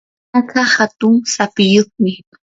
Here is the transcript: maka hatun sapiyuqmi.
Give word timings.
maka 0.33 0.59
hatun 0.75 1.15
sapiyuqmi. 1.33 2.11